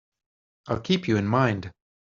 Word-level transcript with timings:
I'll 0.65 0.79
keep 0.79 1.07
you 1.07 1.15
in 1.17 1.27
mind. 1.27 1.71